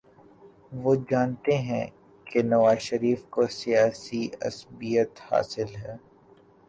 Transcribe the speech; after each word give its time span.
وہ 0.73 0.95
جانتے 1.09 1.57
ہیں 1.57 1.85
کہ 2.25 2.43
نواز 2.43 2.77
شریف 2.79 3.25
کو 3.29 3.47
سیاسی 3.47 4.27
عصبیت 4.41 5.19
حاصل 5.31 5.75
ہے۔ 5.75 5.95